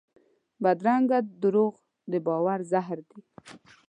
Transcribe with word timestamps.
بدرنګه 0.63 1.19
دروغ 1.43 1.73
د 2.11 2.13
باور 2.25 2.59
زهر 2.71 2.97
دي 3.09 3.19